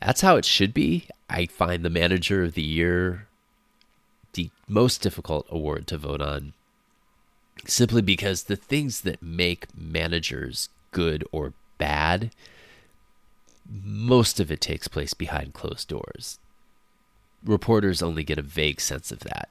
that's 0.01 0.21
how 0.21 0.35
it 0.37 0.45
should 0.45 0.73
be. 0.73 1.07
I 1.29 1.45
find 1.45 1.83
the 1.83 1.89
Manager 1.89 2.43
of 2.43 2.53
the 2.53 2.61
Year 2.61 3.27
the 4.33 4.49
most 4.67 5.01
difficult 5.01 5.47
award 5.49 5.87
to 5.87 5.97
vote 5.97 6.21
on 6.21 6.53
simply 7.65 8.01
because 8.01 8.43
the 8.43 8.55
things 8.55 9.01
that 9.01 9.21
make 9.21 9.67
managers 9.75 10.69
good 10.91 11.23
or 11.31 11.53
bad, 11.77 12.31
most 13.69 14.39
of 14.39 14.51
it 14.51 14.61
takes 14.61 14.87
place 14.87 15.13
behind 15.13 15.53
closed 15.53 15.87
doors. 15.87 16.39
Reporters 17.43 18.01
only 18.01 18.23
get 18.23 18.39
a 18.39 18.43
vague 18.43 18.81
sense 18.81 19.11
of 19.11 19.19
that. 19.19 19.49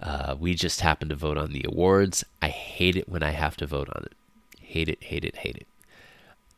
Uh, 0.00 0.34
we 0.38 0.54
just 0.54 0.80
happen 0.80 1.08
to 1.08 1.14
vote 1.14 1.38
on 1.38 1.52
the 1.52 1.64
awards. 1.66 2.24
I 2.42 2.48
hate 2.48 2.96
it 2.96 3.08
when 3.08 3.22
I 3.22 3.30
have 3.30 3.56
to 3.58 3.66
vote 3.66 3.88
on 3.94 4.04
it. 4.04 4.12
Hate 4.60 4.88
it, 4.88 5.02
hate 5.04 5.24
it, 5.24 5.36
hate 5.36 5.56
it. 5.56 5.66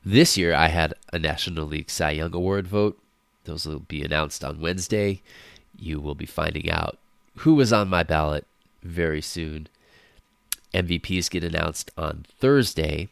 This 0.04 0.36
year, 0.38 0.54
I 0.54 0.68
had 0.68 0.94
a 1.12 1.18
National 1.18 1.66
League 1.66 1.90
Cy 1.90 2.12
Young 2.12 2.34
Award 2.34 2.66
vote. 2.68 2.98
Those 3.46 3.66
will 3.66 3.80
be 3.80 4.04
announced 4.04 4.44
on 4.44 4.60
Wednesday. 4.60 5.22
You 5.78 6.00
will 6.00 6.14
be 6.14 6.26
finding 6.26 6.70
out 6.70 6.98
who 7.38 7.54
was 7.54 7.72
on 7.72 7.88
my 7.88 8.02
ballot 8.02 8.46
very 8.82 9.22
soon. 9.22 9.68
MVPs 10.74 11.30
get 11.30 11.44
announced 11.44 11.90
on 11.96 12.26
Thursday, 12.38 13.08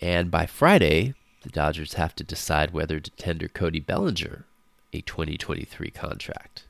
and 0.00 0.30
by 0.30 0.46
Friday, 0.46 1.14
the 1.42 1.50
Dodgers 1.50 1.94
have 1.94 2.16
to 2.16 2.24
decide 2.24 2.72
whether 2.72 2.98
to 2.98 3.10
tender 3.12 3.48
Cody 3.48 3.80
Bellinger 3.80 4.44
a 4.92 5.00
2023 5.02 5.90
contract. 5.90 6.64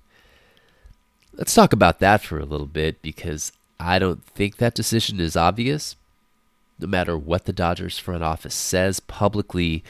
Let's 1.32 1.54
talk 1.54 1.72
about 1.72 2.00
that 2.00 2.22
for 2.22 2.38
a 2.38 2.44
little 2.44 2.66
bit 2.66 3.00
because 3.02 3.52
I 3.78 3.98
don't 3.98 4.24
think 4.24 4.56
that 4.56 4.74
decision 4.74 5.20
is 5.20 5.36
obvious. 5.36 5.96
No 6.78 6.86
matter 6.86 7.16
what 7.16 7.44
the 7.44 7.52
Dodgers 7.52 7.98
front 7.98 8.22
office 8.22 8.54
says 8.54 9.00
publicly, 9.00 9.82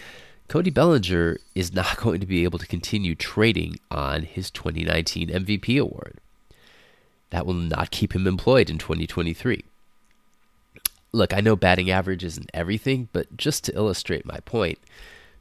Cody 0.49 0.71
Bellinger 0.71 1.39
is 1.55 1.73
not 1.73 1.97
going 2.01 2.21
to 2.21 2.27
be 2.27 2.45
able 2.45 2.59
to 2.59 2.67
continue 2.67 3.15
trading 3.15 3.79
on 3.91 4.23
his 4.23 4.51
2019 4.51 5.29
MVP 5.29 5.81
award. 5.81 6.19
That 7.31 7.47
will 7.47 7.55
not 7.55 7.91
keep 7.91 8.15
him 8.15 8.27
employed 8.27 8.71
in 8.71 8.79
2023 8.79 9.65
look, 11.17 11.33
I 11.33 11.41
know 11.41 11.57
batting 11.57 11.91
average 11.91 12.25
isn't 12.25 12.51
everything, 12.55 13.09
but 13.13 13.37
just 13.37 13.65
to 13.65 13.75
illustrate 13.75 14.27
my 14.27 14.41
point, 14.41 14.79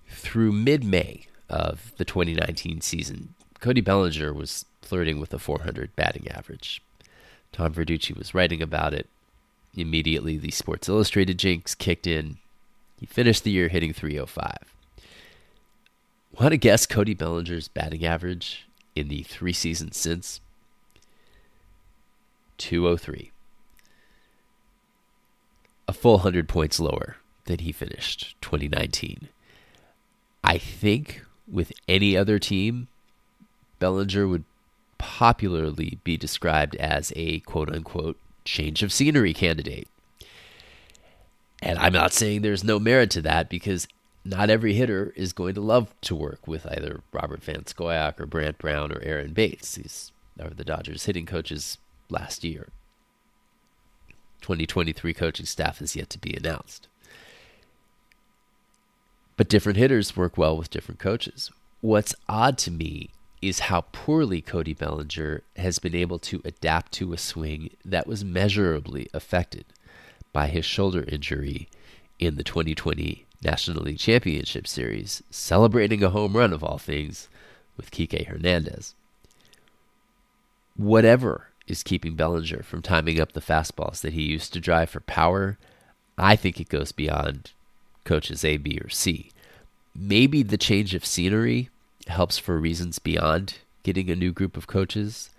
through 0.07 0.51
mid 0.51 0.83
May 0.83 1.27
of 1.49 1.93
the 1.97 2.05
2019 2.05 2.81
season, 2.81 3.35
Cody 3.59 3.81
Bellinger 3.81 4.33
was 4.33 4.65
flirting 4.81 5.19
with 5.19 5.33
a 5.33 5.39
400 5.39 5.95
batting 5.95 6.27
average. 6.29 6.81
Tom 7.51 7.73
Verducci 7.73 8.17
was 8.17 8.33
writing 8.33 8.61
about 8.61 8.93
it. 8.93 9.07
Immediately, 9.75 10.37
the 10.37 10.51
Sports 10.51 10.87
Illustrated 10.87 11.37
jinx 11.37 11.75
kicked 11.75 12.07
in. 12.07 12.37
He 12.99 13.05
finished 13.05 13.43
the 13.43 13.51
year 13.51 13.67
hitting 13.67 13.93
305. 13.93 14.74
Want 16.39 16.51
to 16.51 16.57
guess 16.57 16.85
Cody 16.85 17.13
Bellinger's 17.13 17.67
batting 17.67 18.05
average 18.05 18.67
in 18.95 19.07
the 19.07 19.23
three 19.23 19.53
seasons 19.53 19.97
since? 19.97 20.41
203 22.57 23.31
a 25.87 25.93
full 25.93 26.13
100 26.13 26.47
points 26.47 26.79
lower 26.79 27.17
than 27.45 27.59
he 27.59 27.71
finished 27.71 28.35
2019. 28.41 29.29
I 30.43 30.57
think 30.57 31.23
with 31.47 31.71
any 31.87 32.17
other 32.17 32.39
team, 32.39 32.87
Bellinger 33.79 34.27
would 34.27 34.45
popularly 34.97 35.99
be 36.03 36.17
described 36.17 36.75
as 36.77 37.13
a 37.15 37.39
quote 37.41 37.71
unquote 37.71 38.17
change 38.45 38.83
of 38.83 38.93
scenery 38.93 39.33
candidate. 39.33 39.87
And 41.61 41.77
I'm 41.79 41.93
not 41.93 42.13
saying 42.13 42.41
there's 42.41 42.63
no 42.63 42.79
merit 42.79 43.11
to 43.11 43.21
that 43.23 43.49
because 43.49 43.87
not 44.25 44.49
every 44.49 44.73
hitter 44.73 45.13
is 45.15 45.33
going 45.33 45.53
to 45.53 45.61
love 45.61 45.93
to 46.01 46.15
work 46.15 46.47
with 46.47 46.65
either 46.65 47.01
Robert 47.13 47.43
Van 47.43 47.61
Scoyoc 47.61 48.19
or 48.19 48.25
Brant 48.25 48.57
Brown 48.57 48.91
or 48.91 48.99
Aaron 49.03 49.33
Bates. 49.33 49.75
These 49.75 50.11
are 50.41 50.49
the 50.49 50.65
Dodgers 50.65 51.05
hitting 51.05 51.27
coaches 51.27 51.77
last 52.09 52.43
year. 52.43 52.69
2023 54.41 55.13
coaching 55.13 55.45
staff 55.45 55.79
is 55.79 55.95
yet 55.95 56.09
to 56.09 56.19
be 56.19 56.35
announced. 56.35 56.87
But 59.37 59.47
different 59.47 59.77
hitters 59.77 60.17
work 60.17 60.37
well 60.37 60.57
with 60.57 60.71
different 60.71 60.99
coaches. 60.99 61.51
What's 61.81 62.15
odd 62.27 62.57
to 62.59 62.71
me 62.71 63.11
is 63.43 63.59
how 63.59 63.81
poorly 63.91 64.41
Cody 64.41 64.73
Bellinger 64.73 65.43
has 65.57 65.77
been 65.77 65.93
able 65.93 66.17
to 66.19 66.41
adapt 66.43 66.93
to 66.93 67.13
a 67.13 67.17
swing 67.17 67.69
that 67.83 68.07
was 68.07 68.25
measurably 68.25 69.07
affected 69.13 69.65
by 70.33 70.47
his 70.47 70.65
shoulder 70.65 71.03
injury 71.07 71.67
in 72.17 72.37
the 72.37 72.43
2020 72.43 73.24
National 73.45 73.83
League 73.83 73.99
Championship 73.99 74.67
Series, 74.67 75.21
celebrating 75.29 76.03
a 76.03 76.09
home 76.09 76.35
run 76.35 76.51
of 76.51 76.63
all 76.63 76.79
things 76.79 77.29
with 77.77 77.91
Kike 77.91 78.25
Hernandez. 78.25 78.95
Whatever 80.75 81.49
is 81.67 81.83
keeping 81.83 82.15
Bellinger 82.15 82.63
from 82.63 82.81
timing 82.81 83.21
up 83.21 83.33
the 83.33 83.41
fastballs 83.41 84.01
that 84.01 84.13
he 84.13 84.23
used 84.23 84.51
to 84.53 84.59
drive 84.59 84.89
for 84.89 84.99
power, 85.01 85.57
I 86.17 86.35
think 86.35 86.59
it 86.59 86.69
goes 86.69 86.91
beyond 86.91 87.51
coaches 88.03 88.43
A, 88.43 88.57
B, 88.57 88.79
or 88.83 88.89
C. 88.89 89.31
Maybe 89.95 90.41
the 90.41 90.57
change 90.57 90.95
of 90.95 91.05
scenery 91.05 91.69
helps 92.07 92.37
for 92.37 92.57
reasons 92.57 92.99
beyond 92.99 93.59
getting 93.83 94.09
a 94.09 94.15
new 94.15 94.31
group 94.31 94.57
of 94.57 94.67
coaches. 94.67 95.29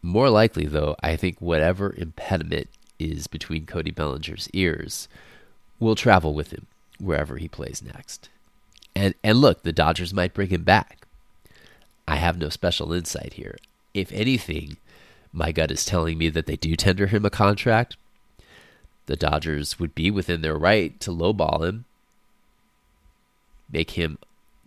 More 0.00 0.30
likely, 0.30 0.66
though, 0.66 0.94
I 1.02 1.16
think 1.16 1.40
whatever 1.40 1.92
impediment 1.96 2.68
is 2.98 3.26
between 3.26 3.66
Cody 3.66 3.90
Bellinger's 3.90 4.48
ears 4.52 5.08
will 5.78 5.96
travel 5.96 6.32
with 6.32 6.52
him 6.52 6.66
wherever 6.98 7.36
he 7.36 7.48
plays 7.48 7.82
next. 7.82 8.28
And 8.94 9.14
and 9.22 9.38
look, 9.38 9.62
the 9.62 9.72
Dodgers 9.72 10.14
might 10.14 10.34
bring 10.34 10.48
him 10.48 10.64
back. 10.64 11.06
I 12.08 12.16
have 12.16 12.38
no 12.38 12.48
special 12.48 12.92
insight 12.92 13.34
here. 13.34 13.56
If 13.92 14.12
anything, 14.12 14.76
my 15.32 15.52
gut 15.52 15.70
is 15.70 15.84
telling 15.84 16.18
me 16.18 16.28
that 16.30 16.46
they 16.46 16.56
do 16.56 16.76
tender 16.76 17.06
him 17.06 17.24
a 17.24 17.30
contract. 17.30 17.96
The 19.06 19.16
Dodgers 19.16 19.78
would 19.78 19.94
be 19.94 20.10
within 20.10 20.40
their 20.40 20.56
right 20.56 20.98
to 21.00 21.10
lowball 21.10 21.66
him, 21.66 21.84
make 23.70 23.92
him 23.92 24.18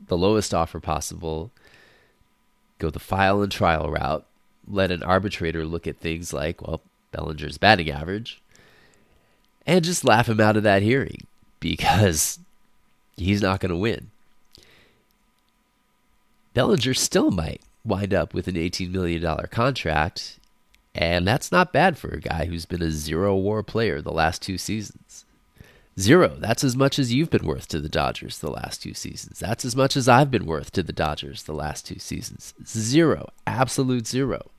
the 0.07 0.17
lowest 0.17 0.53
offer 0.53 0.79
possible, 0.79 1.51
go 2.77 2.89
the 2.89 3.00
file 3.00 3.41
and 3.41 3.51
trial 3.51 3.89
route, 3.89 4.25
let 4.67 4.91
an 4.91 5.03
arbitrator 5.03 5.65
look 5.65 5.88
at 5.88 5.98
things 5.98 6.31
like, 6.31 6.62
well, 6.62 6.81
Bellinger's 7.12 7.57
batting 7.57 7.89
average, 7.89 8.41
and 9.65 9.83
just 9.83 10.05
laugh 10.05 10.29
him 10.29 10.39
out 10.39 10.55
of 10.55 10.63
that 10.63 10.81
hearing 10.81 11.25
because 11.59 12.39
he's 13.17 13.41
not 13.41 13.59
going 13.59 13.69
to 13.71 13.75
win. 13.75 14.11
Bellinger 16.53 16.93
still 16.93 17.31
might 17.31 17.61
wind 17.85 18.13
up 18.13 18.33
with 18.33 18.47
an 18.47 18.55
$18 18.55 18.91
million 18.91 19.23
contract 19.47 20.39
and 20.95 21.27
that's 21.27 21.51
not 21.51 21.71
bad 21.71 21.97
for 21.97 22.09
a 22.09 22.19
guy 22.19 22.45
who's 22.45 22.65
been 22.65 22.81
a 22.81 22.91
zero 22.91 23.35
war 23.35 23.63
player 23.63 24.01
the 24.01 24.11
last 24.11 24.41
two 24.41 24.57
seasons. 24.57 25.25
Zero. 25.99 26.35
That's 26.37 26.63
as 26.63 26.75
much 26.75 26.97
as 26.97 27.13
you've 27.13 27.29
been 27.29 27.45
worth 27.45 27.67
to 27.69 27.79
the 27.79 27.89
Dodgers 27.89 28.39
the 28.39 28.49
last 28.49 28.81
two 28.81 28.93
seasons. 28.93 29.39
That's 29.39 29.65
as 29.65 29.75
much 29.75 29.97
as 29.97 30.07
I've 30.07 30.31
been 30.31 30.45
worth 30.45 30.71
to 30.73 30.83
the 30.83 30.93
Dodgers 30.93 31.43
the 31.43 31.53
last 31.53 31.85
two 31.85 31.99
seasons. 31.99 32.53
Zero. 32.65 33.29
Absolute 33.45 34.07
zero. 34.07 34.49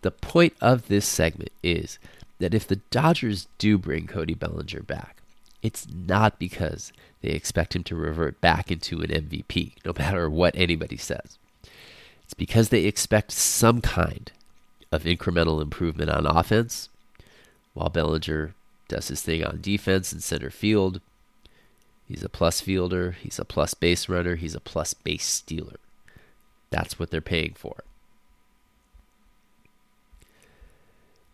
The 0.00 0.10
point 0.10 0.54
of 0.60 0.88
this 0.88 1.06
segment 1.06 1.52
is 1.62 1.98
that 2.38 2.54
if 2.54 2.66
the 2.66 2.80
Dodgers 2.90 3.46
do 3.58 3.78
bring 3.78 4.06
Cody 4.06 4.34
Bellinger 4.34 4.82
back, 4.82 5.21
it's 5.62 5.86
not 5.88 6.38
because 6.38 6.92
they 7.22 7.30
expect 7.30 7.76
him 7.76 7.84
to 7.84 7.94
revert 7.94 8.40
back 8.40 8.70
into 8.70 9.00
an 9.00 9.10
MVP, 9.10 9.72
no 9.84 9.92
matter 9.98 10.28
what 10.28 10.54
anybody 10.56 10.96
says. 10.96 11.38
It's 12.24 12.34
because 12.34 12.68
they 12.68 12.84
expect 12.84 13.30
some 13.30 13.80
kind 13.80 14.32
of 14.90 15.04
incremental 15.04 15.62
improvement 15.62 16.10
on 16.10 16.26
offense, 16.26 16.88
while 17.74 17.88
Bellinger 17.88 18.54
does 18.88 19.08
his 19.08 19.22
thing 19.22 19.44
on 19.44 19.60
defense 19.60 20.12
and 20.12 20.22
center 20.22 20.50
field. 20.50 21.00
He's 22.06 22.24
a 22.24 22.28
plus 22.28 22.60
fielder, 22.60 23.12
he's 23.12 23.38
a 23.38 23.44
plus 23.44 23.74
base 23.74 24.08
runner, 24.08 24.34
he's 24.34 24.54
a 24.54 24.60
plus 24.60 24.92
base 24.92 25.24
stealer. 25.24 25.76
That's 26.70 26.98
what 26.98 27.10
they're 27.10 27.20
paying 27.20 27.54
for. 27.54 27.84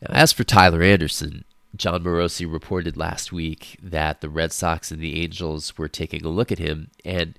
Now, 0.02 0.14
as 0.14 0.32
for 0.32 0.44
Tyler 0.44 0.82
Anderson, 0.82 1.44
Jon 1.76 2.02
Morosi 2.02 2.50
reported 2.50 2.96
last 2.96 3.32
week 3.32 3.78
that 3.82 4.20
the 4.20 4.28
Red 4.28 4.52
Sox 4.52 4.90
and 4.90 5.00
the 5.00 5.22
Angels 5.22 5.76
were 5.76 5.88
taking 5.88 6.24
a 6.24 6.28
look 6.28 6.50
at 6.50 6.58
him. 6.58 6.90
And 7.04 7.38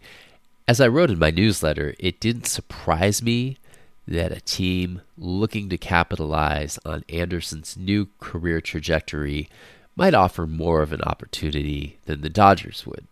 as 0.68 0.80
I 0.80 0.88
wrote 0.88 1.10
in 1.10 1.20
my 1.20 1.32
newsletter, 1.32 1.96
it 2.00 2.20
didn't 2.20 2.46
surprise 2.46 3.24
me 3.24 3.58
that 4.08 4.32
a 4.32 4.42
team 4.42 5.02
looking 5.18 5.70
to 5.70 5.78
capitalize 5.78 6.80
on 6.86 7.04
Anderson's 7.10 7.78
new 7.78 8.08
career 8.20 8.62
trajectory 8.62 9.50
might 9.96 10.14
offer 10.14 10.48
more 10.48 10.82
of 10.82 10.94
an 10.94 11.02
opportunity 11.02 11.98
than 12.06 12.22
the 12.22 12.30
Dodgers 12.30 12.86
would. 12.86 13.06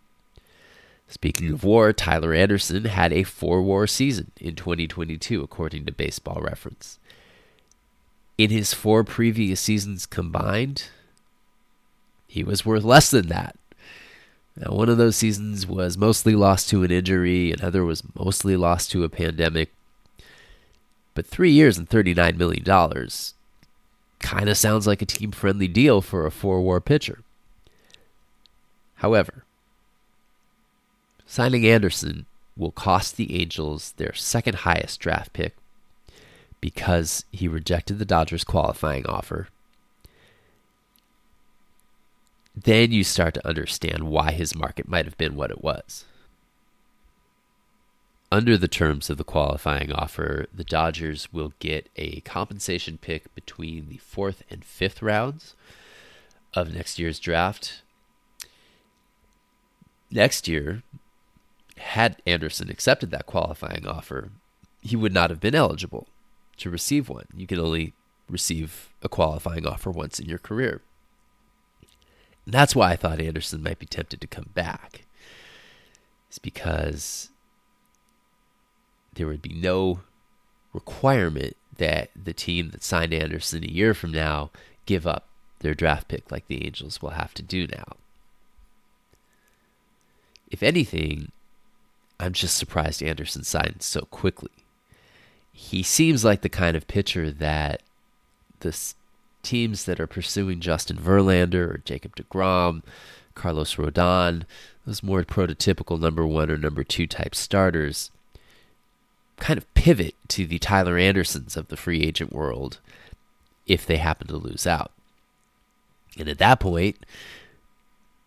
Speaking 1.08 1.50
of 1.52 1.64
war, 1.64 1.92
Tyler 1.92 2.34
Anderson 2.34 2.84
had 2.84 3.12
a 3.12 3.22
four 3.22 3.62
war 3.62 3.86
season 3.86 4.30
in 4.40 4.54
2022, 4.54 5.42
according 5.42 5.86
to 5.86 5.92
Baseball 5.92 6.40
Reference. 6.40 6.98
In 8.36 8.50
his 8.50 8.74
four 8.74 9.04
previous 9.04 9.60
seasons 9.60 10.06
combined, 10.06 10.90
he 12.28 12.44
was 12.44 12.64
worth 12.64 12.84
less 12.84 13.10
than 13.10 13.28
that. 13.28 13.56
Now, 14.56 14.72
one 14.72 14.88
of 14.88 14.98
those 14.98 15.16
seasons 15.16 15.66
was 15.66 15.96
mostly 15.96 16.34
lost 16.34 16.68
to 16.68 16.84
an 16.84 16.90
injury, 16.90 17.52
another 17.52 17.84
was 17.84 18.02
mostly 18.14 18.56
lost 18.56 18.90
to 18.90 19.02
a 19.02 19.08
pandemic. 19.08 19.72
But 21.14 21.26
three 21.26 21.50
years 21.50 21.78
and 21.78 21.88
$39 21.88 22.36
million 22.36 22.64
kind 24.20 24.48
of 24.48 24.56
sounds 24.56 24.86
like 24.86 25.00
a 25.00 25.06
team 25.06 25.32
friendly 25.32 25.68
deal 25.68 26.00
for 26.00 26.26
a 26.26 26.30
four 26.30 26.60
war 26.60 26.80
pitcher. 26.80 27.20
However, 28.96 29.44
signing 31.26 31.66
Anderson 31.66 32.26
will 32.56 32.72
cost 32.72 33.16
the 33.16 33.40
Angels 33.40 33.92
their 33.96 34.12
second 34.12 34.58
highest 34.58 35.00
draft 35.00 35.32
pick 35.32 35.56
because 36.60 37.24
he 37.30 37.46
rejected 37.46 37.98
the 37.98 38.04
Dodgers 38.04 38.42
qualifying 38.44 39.06
offer 39.06 39.48
then 42.64 42.92
you 42.92 43.04
start 43.04 43.34
to 43.34 43.46
understand 43.46 44.04
why 44.04 44.32
his 44.32 44.54
market 44.54 44.88
might 44.88 45.04
have 45.04 45.18
been 45.18 45.36
what 45.36 45.50
it 45.50 45.62
was. 45.62 46.04
Under 48.30 48.58
the 48.58 48.68
terms 48.68 49.08
of 49.08 49.16
the 49.16 49.24
qualifying 49.24 49.90
offer, 49.92 50.46
the 50.52 50.64
Dodgers 50.64 51.32
will 51.32 51.54
get 51.60 51.88
a 51.96 52.20
compensation 52.20 52.98
pick 52.98 53.34
between 53.34 53.88
the 53.88 53.96
fourth 53.98 54.42
and 54.50 54.64
fifth 54.64 55.00
rounds 55.00 55.54
of 56.52 56.74
next 56.74 56.98
year's 56.98 57.18
draft. 57.18 57.82
Next 60.10 60.46
year, 60.48 60.82
had 61.78 62.20
Anderson 62.26 62.70
accepted 62.70 63.10
that 63.10 63.26
qualifying 63.26 63.86
offer, 63.86 64.30
he 64.82 64.96
would 64.96 65.14
not 65.14 65.30
have 65.30 65.40
been 65.40 65.54
eligible 65.54 66.06
to 66.58 66.70
receive 66.70 67.08
one. 67.08 67.26
You 67.34 67.46
can 67.46 67.60
only 67.60 67.94
receive 68.28 68.90
a 69.02 69.08
qualifying 69.08 69.66
offer 69.66 69.90
once 69.90 70.18
in 70.18 70.28
your 70.28 70.38
career. 70.38 70.82
That's 72.52 72.74
why 72.74 72.92
I 72.92 72.96
thought 72.96 73.20
Anderson 73.20 73.62
might 73.62 73.78
be 73.78 73.86
tempted 73.86 74.20
to 74.20 74.26
come 74.26 74.50
back. 74.54 75.04
It's 76.28 76.38
because 76.38 77.28
there 79.14 79.26
would 79.26 79.42
be 79.42 79.52
no 79.52 80.00
requirement 80.72 81.56
that 81.76 82.10
the 82.16 82.32
team 82.32 82.70
that 82.70 82.82
signed 82.82 83.12
Anderson 83.12 83.64
a 83.64 83.68
year 83.68 83.94
from 83.94 84.12
now 84.12 84.50
give 84.86 85.06
up 85.06 85.26
their 85.60 85.74
draft 85.74 86.08
pick 86.08 86.30
like 86.30 86.46
the 86.48 86.64
Angels 86.64 87.02
will 87.02 87.10
have 87.10 87.34
to 87.34 87.42
do 87.42 87.66
now. 87.66 87.96
If 90.50 90.62
anything, 90.62 91.32
I'm 92.18 92.32
just 92.32 92.56
surprised 92.56 93.02
Anderson 93.02 93.44
signed 93.44 93.82
so 93.82 94.02
quickly. 94.02 94.50
He 95.52 95.82
seems 95.82 96.24
like 96.24 96.40
the 96.40 96.48
kind 96.48 96.76
of 96.76 96.88
pitcher 96.88 97.30
that 97.30 97.82
the 98.60 98.76
teams 99.42 99.84
that 99.84 100.00
are 100.00 100.06
pursuing 100.06 100.60
Justin 100.60 100.96
Verlander 100.96 101.74
or 101.74 101.82
Jacob 101.84 102.16
DeGrom, 102.16 102.82
Carlos 103.34 103.76
Rodon, 103.76 104.44
those 104.84 105.02
more 105.02 105.22
prototypical 105.22 105.98
number 106.00 106.26
one 106.26 106.50
or 106.50 106.56
number 106.58 106.84
two 106.84 107.06
type 107.06 107.34
starters, 107.34 108.10
kind 109.36 109.58
of 109.58 109.72
pivot 109.74 110.14
to 110.28 110.46
the 110.46 110.58
Tyler 110.58 110.98
Andersons 110.98 111.56
of 111.56 111.68
the 111.68 111.76
free 111.76 112.02
agent 112.02 112.32
world 112.32 112.80
if 113.66 113.86
they 113.86 113.98
happen 113.98 114.26
to 114.26 114.36
lose 114.36 114.66
out. 114.66 114.90
And 116.18 116.28
at 116.28 116.38
that 116.38 116.58
point, 116.58 117.06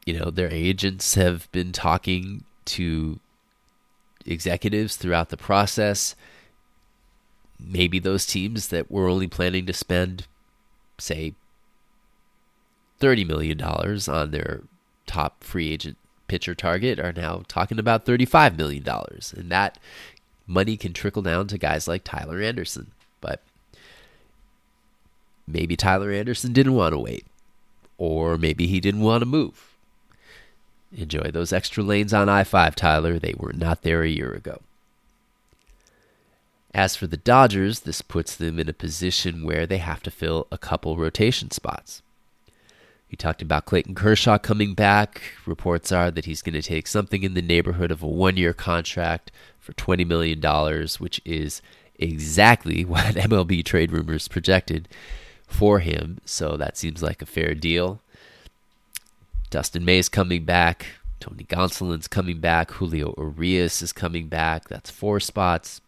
you 0.05 0.17
know, 0.17 0.29
their 0.29 0.51
agents 0.51 1.15
have 1.15 1.51
been 1.51 1.71
talking 1.71 2.43
to 2.65 3.19
executives 4.25 4.95
throughout 4.95 5.29
the 5.29 5.37
process. 5.37 6.15
Maybe 7.59 7.99
those 7.99 8.25
teams 8.25 8.69
that 8.69 8.89
were 8.89 9.07
only 9.07 9.27
planning 9.27 9.65
to 9.65 9.73
spend 9.73 10.25
say, 11.01 11.33
$30 12.99 13.27
million 13.27 13.61
on 13.61 14.31
their 14.31 14.61
top 15.05 15.43
free 15.43 15.71
agent 15.71 15.97
pitcher 16.27 16.55
target 16.55 16.99
are 16.99 17.11
now 17.11 17.43
talking 17.47 17.79
about 17.79 18.05
$35 18.05 18.57
million. 18.57 18.87
And 19.35 19.51
that 19.51 19.77
money 20.47 20.77
can 20.77 20.93
trickle 20.93 21.21
down 21.21 21.47
to 21.47 21.57
guys 21.57 21.87
like 21.87 22.03
Tyler 22.03 22.41
Anderson. 22.41 22.91
But 23.19 23.41
maybe 25.47 25.75
Tyler 25.75 26.11
Anderson 26.11 26.53
didn't 26.53 26.75
want 26.75 26.93
to 26.93 26.99
wait, 26.99 27.25
or 27.97 28.37
maybe 28.37 28.67
he 28.67 28.79
didn't 28.79 29.01
want 29.01 29.21
to 29.21 29.25
move. 29.25 29.67
Enjoy 30.95 31.31
those 31.31 31.53
extra 31.53 31.83
lanes 31.83 32.13
on 32.13 32.29
I 32.29 32.43
5, 32.43 32.75
Tyler. 32.75 33.17
They 33.17 33.33
were 33.37 33.53
not 33.53 33.81
there 33.81 34.03
a 34.03 34.09
year 34.09 34.31
ago. 34.31 34.61
As 36.73 36.95
for 36.95 37.07
the 37.07 37.17
Dodgers, 37.17 37.81
this 37.81 38.01
puts 38.01 38.35
them 38.35 38.57
in 38.57 38.69
a 38.69 38.73
position 38.73 39.45
where 39.45 39.67
they 39.67 39.79
have 39.79 40.01
to 40.03 40.11
fill 40.11 40.47
a 40.51 40.57
couple 40.57 40.97
rotation 40.97 41.51
spots. 41.51 42.01
We 43.09 43.17
talked 43.17 43.41
about 43.41 43.65
Clayton 43.65 43.93
Kershaw 43.93 44.37
coming 44.37 44.73
back. 44.73 45.21
Reports 45.45 45.91
are 45.91 46.09
that 46.11 46.23
he's 46.23 46.41
going 46.41 46.53
to 46.53 46.61
take 46.61 46.87
something 46.87 47.23
in 47.23 47.33
the 47.33 47.41
neighborhood 47.41 47.91
of 47.91 48.01
a 48.01 48.07
one 48.07 48.37
year 48.37 48.53
contract 48.53 49.31
for 49.59 49.73
$20 49.73 50.07
million, 50.07 50.41
which 50.99 51.19
is 51.25 51.61
exactly 51.99 52.85
what 52.85 53.15
MLB 53.15 53.65
trade 53.65 53.91
rumors 53.91 54.29
projected 54.29 54.87
for 55.45 55.79
him. 55.79 56.19
So 56.23 56.55
that 56.55 56.77
seems 56.77 57.03
like 57.03 57.21
a 57.21 57.25
fair 57.25 57.53
deal. 57.53 57.99
Dustin 59.49 59.83
May's 59.83 60.07
coming 60.07 60.45
back. 60.45 60.85
Tony 61.19 61.43
Gonsolin's 61.43 62.07
coming 62.07 62.39
back. 62.39 62.71
Julio 62.71 63.13
Urias 63.17 63.81
is 63.81 63.91
coming 63.91 64.27
back. 64.27 64.69
That's 64.69 64.89
four 64.89 65.19
spots. 65.19 65.81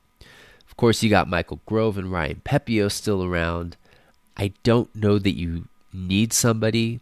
Of 0.74 0.78
course, 0.78 1.04
you 1.04 1.10
got 1.12 1.30
Michael 1.30 1.60
Grove 1.68 2.00
and 2.00 2.12
Ryan 2.12 2.42
Pepiot 2.44 2.92
still 2.92 3.24
around. 3.24 3.78
I 4.36 4.54
don't 4.64 4.94
know 4.96 5.20
that 5.20 5.38
you 5.38 5.68
need 5.94 6.34
somebody 6.34 7.00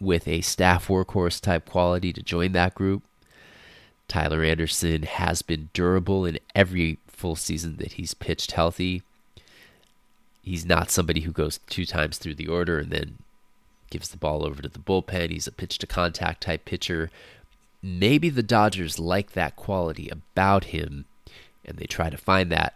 with 0.00 0.26
a 0.26 0.40
staff 0.40 0.88
workhorse 0.88 1.38
type 1.38 1.68
quality 1.68 2.10
to 2.14 2.22
join 2.22 2.52
that 2.52 2.74
group. 2.74 3.02
Tyler 4.08 4.42
Anderson 4.42 5.02
has 5.02 5.42
been 5.42 5.68
durable 5.74 6.24
in 6.24 6.38
every 6.54 7.00
full 7.06 7.36
season 7.36 7.76
that 7.76 7.92
he's 7.92 8.14
pitched 8.14 8.52
healthy. 8.52 9.02
He's 10.42 10.64
not 10.64 10.90
somebody 10.90 11.20
who 11.20 11.32
goes 11.32 11.60
two 11.68 11.84
times 11.84 12.16
through 12.16 12.36
the 12.36 12.48
order 12.48 12.78
and 12.78 12.90
then 12.90 13.18
gives 13.90 14.08
the 14.08 14.16
ball 14.16 14.42
over 14.42 14.62
to 14.62 14.70
the 14.70 14.78
bullpen. 14.78 15.28
He's 15.28 15.46
a 15.46 15.52
pitch 15.52 15.76
to 15.80 15.86
contact 15.86 16.44
type 16.44 16.64
pitcher. 16.64 17.10
Maybe 17.82 18.30
the 18.30 18.42
Dodgers 18.42 18.98
like 18.98 19.32
that 19.32 19.54
quality 19.54 20.08
about 20.08 20.64
him 20.64 21.04
and 21.62 21.76
they 21.76 21.84
try 21.84 22.08
to 22.08 22.16
find 22.16 22.50
that 22.50 22.72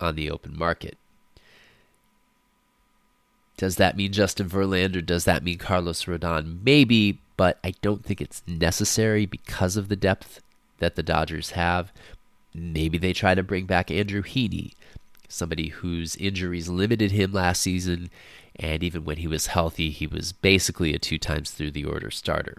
on 0.00 0.14
the 0.14 0.30
open 0.30 0.56
market. 0.56 0.96
Does 3.56 3.76
that 3.76 3.96
mean 3.96 4.12
Justin 4.12 4.48
Verlander? 4.48 5.04
Does 5.04 5.24
that 5.24 5.42
mean 5.42 5.58
Carlos 5.58 6.04
Rodon? 6.04 6.60
Maybe, 6.64 7.18
but 7.36 7.58
I 7.64 7.74
don't 7.82 8.04
think 8.04 8.20
it's 8.20 8.42
necessary 8.46 9.26
because 9.26 9.76
of 9.76 9.88
the 9.88 9.96
depth 9.96 10.40
that 10.78 10.94
the 10.94 11.02
Dodgers 11.02 11.50
have. 11.50 11.92
Maybe 12.54 12.98
they 12.98 13.12
try 13.12 13.34
to 13.34 13.42
bring 13.42 13.66
back 13.66 13.90
Andrew 13.90 14.22
Heaney, 14.22 14.74
somebody 15.28 15.68
whose 15.68 16.16
injuries 16.16 16.68
limited 16.68 17.10
him 17.10 17.32
last 17.32 17.60
season, 17.60 18.10
and 18.56 18.82
even 18.82 19.04
when 19.04 19.18
he 19.18 19.26
was 19.26 19.48
healthy, 19.48 19.90
he 19.90 20.06
was 20.06 20.32
basically 20.32 20.94
a 20.94 20.98
two 20.98 21.18
times 21.18 21.50
through 21.50 21.72
the 21.72 21.84
order 21.84 22.10
starter. 22.10 22.58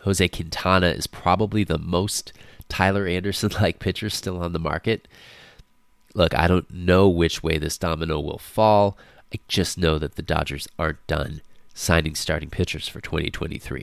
Jose 0.00 0.26
Quintana 0.28 0.88
is 0.88 1.06
probably 1.06 1.64
the 1.64 1.78
most 1.78 2.32
Tyler 2.68 3.06
Anderson 3.06 3.50
like 3.60 3.78
pitcher 3.78 4.10
still 4.10 4.42
on 4.42 4.52
the 4.52 4.58
market. 4.58 5.08
Look, 6.14 6.32
I 6.34 6.46
don't 6.46 6.70
know 6.72 7.08
which 7.08 7.42
way 7.42 7.58
this 7.58 7.76
domino 7.76 8.20
will 8.20 8.38
fall. 8.38 8.96
I 9.32 9.40
just 9.48 9.76
know 9.76 9.98
that 9.98 10.14
the 10.14 10.22
Dodgers 10.22 10.68
aren't 10.78 11.04
done 11.08 11.42
signing 11.74 12.14
starting 12.14 12.50
pitchers 12.50 12.88
for 12.88 13.00
2023. 13.00 13.82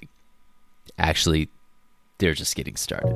Actually, 0.98 1.50
they're 2.18 2.34
just 2.34 2.56
getting 2.56 2.78
started. 2.78 3.14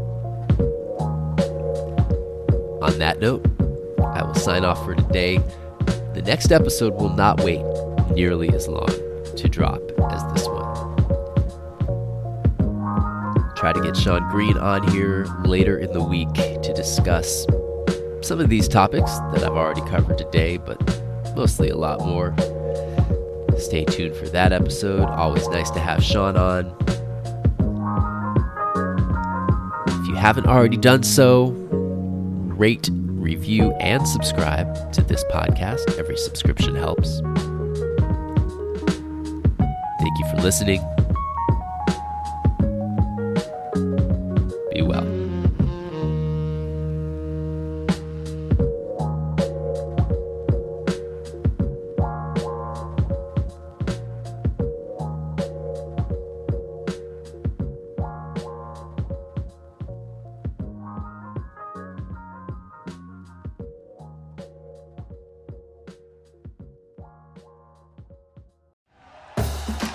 On 2.81 2.99
that 2.99 3.19
note, 3.19 3.45
I 4.03 4.21
will 4.21 4.35
sign 4.35 4.65
off 4.65 4.83
for 4.83 4.95
today. 4.95 5.37
The 6.13 6.23
next 6.25 6.51
episode 6.51 6.95
will 6.95 7.13
not 7.13 7.41
wait 7.41 7.63
nearly 8.11 8.49
as 8.49 8.67
long 8.67 8.89
to 9.37 9.49
drop 9.49 9.81
as 10.11 10.23
this 10.33 10.45
one. 10.47 10.65
try 13.55 13.73
to 13.73 13.81
get 13.81 13.97
Sean 13.97 14.29
Green 14.29 14.57
on 14.57 14.87
here 14.91 15.25
later 15.43 15.79
in 15.79 15.91
the 15.91 16.03
week 16.03 16.31
to 16.33 16.73
discuss 16.75 17.47
some 18.25 18.39
of 18.39 18.49
these 18.49 18.67
topics 18.67 19.19
that 19.33 19.43
I've 19.43 19.55
already 19.55 19.81
covered 19.81 20.17
today, 20.17 20.57
but 20.57 20.81
mostly 21.35 21.69
a 21.69 21.77
lot 21.77 21.99
more. 21.99 22.35
Stay 23.59 23.85
tuned 23.85 24.15
for 24.15 24.27
that 24.29 24.51
episode. 24.51 25.07
Always 25.09 25.47
nice 25.49 25.69
to 25.71 25.79
have 25.79 26.03
Sean 26.03 26.35
on. 26.35 26.65
If 30.01 30.07
you 30.07 30.15
haven't 30.15 30.47
already 30.47 30.77
done 30.77 31.03
so, 31.03 31.49
rate, 32.57 32.89
review, 32.91 33.71
and 33.73 34.07
subscribe 34.07 34.91
to 34.93 35.01
this 35.03 35.23
podcast. 35.25 35.97
Every 35.99 36.17
subscription 36.17 36.75
helps. 36.75 37.19
Thank 39.99 40.19
you 40.19 40.29
for 40.31 40.37
listening. 40.41 40.94